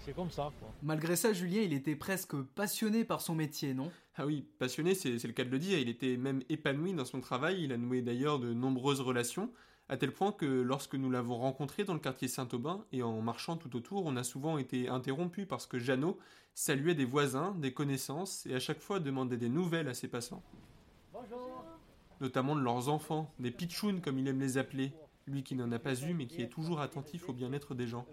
C'est 0.07 0.15
comme 0.15 0.31
ça, 0.31 0.53
quoi. 0.61 0.69
Malgré 0.85 1.17
ça, 1.17 1.33
Julien, 1.33 1.63
il 1.63 1.73
était 1.73 1.97
presque 1.97 2.37
passionné 2.55 3.05
par 3.05 3.21
son 3.21 3.35
métier, 3.35 3.75
non? 3.75 3.91
Ah 4.15 4.25
oui, 4.25 4.47
passionné, 4.61 4.95
c'est 4.95 5.21
le 5.21 5.33
cas 5.33 5.43
de 5.43 5.51
le 5.51 5.59
dire. 5.59 5.81
Il 5.81 5.89
était 5.89 6.17
même 6.17 6.45
épanoui 6.49 6.93
dans 6.95 7.05
son 7.05 7.21
travail. 7.21 7.65
Il 7.65 7.73
a 7.73 7.77
noué 7.77 8.03
d'ailleurs 8.03 8.39
de 8.39 8.55
nombreuses 8.55 9.01
relations, 9.01 9.51
à 9.89 9.97
tel 9.97 10.13
point 10.13 10.31
que 10.31 10.47
lorsque 10.47 10.95
nous 10.95 11.11
l'avons 11.11 11.35
rencontré 11.35 11.83
dans 11.83 11.93
le 11.93 11.99
quartier 11.99 12.29
Saint-Aubin, 12.29 12.85
et 12.93 13.03
en 13.03 13.21
marchant 13.21 13.57
tout 13.57 13.75
autour, 13.75 14.07
on 14.07 14.15
a 14.15 14.23
souvent 14.23 14.59
été 14.59 14.89
interrompu 14.89 15.45
parce 15.45 15.67
que 15.67 15.81
Jeannot 15.81 16.17
saluait 16.55 16.95
des 16.95 17.05
voisins, 17.05 17.57
des 17.59 17.73
connaissances, 17.73 18.47
et 18.47 18.55
à 18.55 18.61
chaque 18.61 18.81
fois 18.81 19.01
demandait 19.01 19.37
des 19.37 19.49
nouvelles 19.49 19.89
à 19.89 19.95
ses 19.95 20.07
passants. 20.07 20.45
Bonjour 21.13 21.65
Notamment 22.21 22.55
de 22.55 22.61
leurs 22.61 22.89
enfants, 22.91 23.35
des 23.41 23.51
pitchouns 23.51 24.01
comme 24.01 24.21
il 24.21 24.29
aime 24.29 24.39
les 24.39 24.57
appeler, 24.57 24.93
lui 25.27 25.43
qui 25.43 25.57
n'en 25.57 25.73
a 25.73 25.81
pas 25.81 26.01
eu 26.01 26.15
mais 26.15 26.29
qui 26.29 26.43
est 26.43 26.49
toujours 26.49 26.81
attentif 26.81 27.29
au 27.29 27.33
bien-être 27.33 27.75
des 27.75 27.89
gens. 27.89 28.07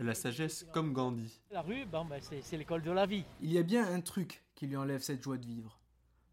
La 0.00 0.14
sagesse 0.14 0.66
comme 0.72 0.92
Gandhi. 0.92 1.40
La 1.50 1.62
rue, 1.62 1.84
ben, 1.86 2.06
c'est 2.20 2.56
l'école 2.56 2.82
de 2.82 2.90
la 2.90 3.06
vie. 3.06 3.24
Il 3.40 3.52
y 3.52 3.58
a 3.58 3.62
bien 3.62 3.86
un 3.86 4.00
truc 4.00 4.42
qui 4.54 4.66
lui 4.66 4.76
enlève 4.76 5.02
cette 5.02 5.22
joie 5.22 5.36
de 5.36 5.46
vivre, 5.46 5.78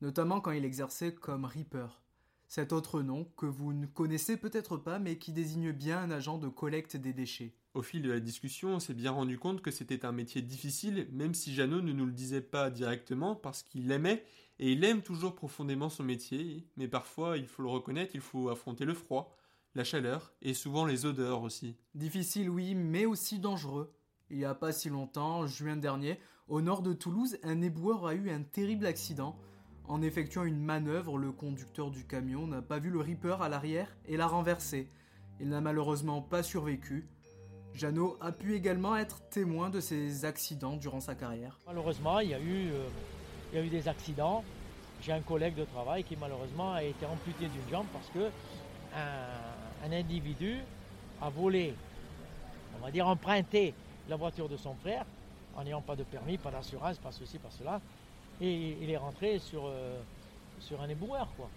notamment 0.01 0.41
quand 0.41 0.51
il 0.51 0.65
exerçait 0.65 1.13
comme 1.13 1.45
Reaper. 1.45 2.01
Cet 2.47 2.73
autre 2.73 3.01
nom 3.01 3.25
que 3.37 3.45
vous 3.45 3.71
ne 3.71 3.85
connaissez 3.85 4.35
peut-être 4.35 4.77
pas 4.77 4.99
mais 4.99 5.17
qui 5.17 5.31
désigne 5.31 5.71
bien 5.71 5.99
un 5.99 6.11
agent 6.11 6.37
de 6.37 6.49
collecte 6.49 6.97
des 6.97 7.13
déchets. 7.13 7.53
Au 7.73 7.81
fil 7.81 8.01
de 8.01 8.11
la 8.11 8.19
discussion, 8.19 8.75
on 8.75 8.79
s'est 8.79 8.93
bien 8.93 9.11
rendu 9.11 9.39
compte 9.39 9.61
que 9.61 9.71
c'était 9.71 10.05
un 10.05 10.11
métier 10.11 10.41
difficile, 10.41 11.07
même 11.13 11.33
si 11.33 11.53
Jeannot 11.53 11.81
ne 11.81 11.93
nous 11.93 12.05
le 12.05 12.11
disait 12.11 12.41
pas 12.41 12.69
directement, 12.69 13.35
parce 13.35 13.63
qu'il 13.63 13.89
aimait, 13.91 14.25
et 14.59 14.73
il 14.73 14.83
aime 14.83 15.01
toujours 15.01 15.33
profondément 15.35 15.89
son 15.89 16.03
métier, 16.03 16.67
mais 16.75 16.89
parfois, 16.89 17.37
il 17.37 17.47
faut 17.47 17.63
le 17.63 17.69
reconnaître, 17.69 18.11
il 18.13 18.21
faut 18.21 18.49
affronter 18.49 18.83
le 18.83 18.93
froid, 18.93 19.37
la 19.75 19.83
chaleur 19.83 20.33
et 20.41 20.53
souvent 20.53 20.85
les 20.85 21.05
odeurs 21.05 21.43
aussi. 21.43 21.77
Difficile 21.95 22.49
oui, 22.49 22.75
mais 22.75 23.05
aussi 23.05 23.39
dangereux. 23.39 23.93
Il 24.29 24.37
n'y 24.37 24.45
a 24.45 24.55
pas 24.55 24.71
si 24.71 24.89
longtemps, 24.89 25.45
juin 25.47 25.75
dernier, 25.75 26.19
au 26.47 26.61
nord 26.61 26.81
de 26.81 26.93
Toulouse, 26.93 27.37
un 27.43 27.61
éboueur 27.61 28.07
a 28.07 28.13
eu 28.13 28.29
un 28.29 28.43
terrible 28.43 28.85
accident. 28.85 29.37
En 29.85 30.01
effectuant 30.01 30.43
une 30.43 30.59
manœuvre, 30.59 31.17
le 31.17 31.31
conducteur 31.31 31.91
du 31.91 32.05
camion 32.05 32.47
n'a 32.47 32.61
pas 32.61 32.79
vu 32.79 32.89
le 32.89 32.99
Reaper 32.99 33.41
à 33.41 33.49
l'arrière 33.49 33.95
et 34.05 34.17
l'a 34.17 34.27
renversé. 34.27 34.89
Il 35.39 35.49
n'a 35.49 35.61
malheureusement 35.61 36.21
pas 36.21 36.43
survécu. 36.43 37.07
Jeannot 37.73 38.17
a 38.21 38.31
pu 38.31 38.55
également 38.55 38.97
être 38.97 39.21
témoin 39.29 39.69
de 39.69 39.79
ces 39.79 40.25
accidents 40.25 40.75
durant 40.75 40.99
sa 40.99 41.15
carrière. 41.15 41.57
Malheureusement, 41.65 42.19
il 42.19 42.29
y 42.29 42.33
a 42.33 42.39
eu, 42.39 42.69
euh, 42.71 42.87
il 43.51 43.59
y 43.59 43.61
a 43.61 43.65
eu 43.65 43.69
des 43.69 43.87
accidents. 43.87 44.43
J'ai 45.01 45.13
un 45.13 45.21
collègue 45.21 45.55
de 45.55 45.63
travail 45.63 46.03
qui 46.03 46.15
malheureusement 46.15 46.73
a 46.73 46.83
été 46.83 47.05
amputé 47.05 47.47
d'une 47.47 47.69
jambe 47.69 47.87
parce 47.91 48.09
que 48.09 48.29
un, 48.95 49.91
individu 49.91 50.59
a 51.21 51.29
volé, 51.29 51.73
on 52.77 52.83
va 52.83 52.91
dire 52.91 53.07
emprunté 53.07 53.73
la 54.09 54.15
voiture 54.15 54.47
de 54.47 54.57
son 54.57 54.73
frère 54.75 55.05
en 55.55 55.63
n'ayant 55.63 55.81
pas 55.81 55.95
de 55.95 56.03
permis, 56.03 56.37
pas 56.37 56.51
d'assurance, 56.51 56.97
pas 56.97 57.11
ceci, 57.11 57.37
pas 57.37 57.49
cela. 57.51 57.81
Et 58.39 58.77
il 58.81 58.89
est 58.89 58.97
rentré 58.97 59.39
sur, 59.39 59.65
euh, 59.65 60.01
sur 60.59 60.81
un 60.81 60.89
éboueur, 60.89 61.27
quoi, 61.35 61.49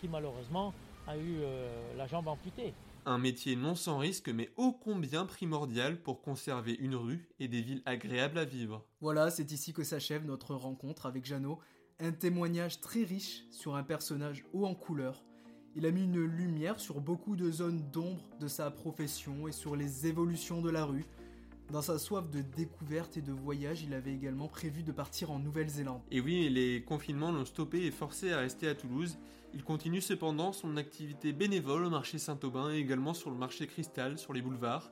qui 0.00 0.08
malheureusement 0.08 0.74
a 1.06 1.16
eu 1.16 1.38
euh, 1.40 1.96
la 1.96 2.06
jambe 2.06 2.28
amputée. 2.28 2.74
Un 3.06 3.18
métier 3.18 3.56
non 3.56 3.74
sans 3.74 3.98
risque, 3.98 4.28
mais 4.28 4.50
ô 4.56 4.72
combien 4.72 5.24
primordial 5.24 6.02
pour 6.02 6.20
conserver 6.20 6.74
une 6.74 6.94
rue 6.94 7.28
et 7.38 7.48
des 7.48 7.62
villes 7.62 7.82
agréables 7.86 8.38
à 8.38 8.44
vivre. 8.44 8.84
Voilà, 9.00 9.30
c'est 9.30 9.50
ici 9.50 9.72
que 9.72 9.84
s'achève 9.84 10.26
notre 10.26 10.54
rencontre 10.54 11.06
avec 11.06 11.24
Jeannot. 11.24 11.58
Un 12.00 12.12
témoignage 12.12 12.80
très 12.80 13.04
riche 13.04 13.44
sur 13.50 13.76
un 13.76 13.82
personnage 13.82 14.44
haut 14.52 14.66
en 14.66 14.74
couleur, 14.74 15.22
il 15.78 15.86
a 15.86 15.92
mis 15.92 16.02
une 16.02 16.24
lumière 16.24 16.80
sur 16.80 17.00
beaucoup 17.00 17.36
de 17.36 17.52
zones 17.52 17.84
d'ombre 17.92 18.20
de 18.40 18.48
sa 18.48 18.68
profession 18.68 19.46
et 19.46 19.52
sur 19.52 19.76
les 19.76 20.08
évolutions 20.08 20.60
de 20.60 20.70
la 20.70 20.84
rue. 20.84 21.04
Dans 21.70 21.82
sa 21.82 22.00
soif 22.00 22.28
de 22.30 22.40
découverte 22.40 23.16
et 23.16 23.22
de 23.22 23.30
voyage, 23.30 23.84
il 23.84 23.94
avait 23.94 24.12
également 24.12 24.48
prévu 24.48 24.82
de 24.82 24.90
partir 24.90 25.30
en 25.30 25.38
Nouvelle-Zélande. 25.38 26.00
Et 26.10 26.20
oui, 26.20 26.48
les 26.48 26.82
confinements 26.82 27.30
l'ont 27.30 27.44
stoppé 27.44 27.86
et 27.86 27.92
forcé 27.92 28.32
à 28.32 28.38
rester 28.38 28.66
à 28.66 28.74
Toulouse. 28.74 29.18
Il 29.54 29.62
continue 29.62 30.00
cependant 30.00 30.52
son 30.52 30.76
activité 30.76 31.32
bénévole 31.32 31.84
au 31.84 31.90
marché 31.90 32.18
Saint-Aubin 32.18 32.72
et 32.72 32.78
également 32.78 33.14
sur 33.14 33.30
le 33.30 33.36
marché 33.36 33.68
Cristal, 33.68 34.18
sur 34.18 34.32
les 34.32 34.42
boulevards. 34.42 34.90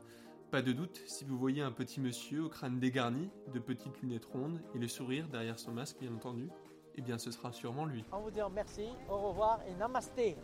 Pas 0.53 0.63
de 0.63 0.71
doute, 0.71 1.03
si 1.07 1.25
vous 1.25 1.37
voyez 1.37 1.63
un 1.63 1.73
petit 1.73 2.01
monsieur 2.01 2.45
au 2.45 2.49
crâne 2.49 2.79
dégarni, 2.79 3.29
de 3.53 3.59
petites 3.59 4.01
lunettes 4.03 4.27
rondes 4.27 4.63
et 4.73 4.79
le 4.79 4.87
sourire 4.87 5.27
derrière 5.27 5.59
son 5.59 5.73
masque 5.73 5.97
bien 5.99 6.15
entendu, 6.15 6.49
eh 6.95 7.03
bien 7.03 7.19
ce 7.19 7.33
sera 7.33 7.53
sûrement 7.53 7.87
lui. 7.87 8.05
On 8.13 8.21
vous 8.21 8.31
dit 8.31 8.39
merci, 8.55 8.87
au 9.11 9.19
revoir 9.19 9.59
et 9.69 9.75
namasté 9.75 10.37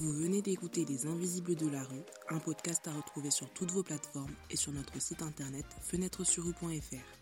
Vous 0.00 0.12
venez 0.12 0.42
d'écouter 0.42 0.84
Les 0.84 1.06
Invisibles 1.06 1.54
de 1.54 1.68
la 1.68 1.84
rue, 1.84 2.02
un 2.28 2.40
podcast 2.40 2.88
à 2.88 2.92
retrouver 2.92 3.30
sur 3.30 3.48
toutes 3.50 3.70
vos 3.70 3.84
plateformes 3.84 4.34
et 4.50 4.56
sur 4.56 4.72
notre 4.72 5.00
site 5.00 5.22
internet 5.22 5.64
fenêtre-sur-rue.fr. 5.82 7.19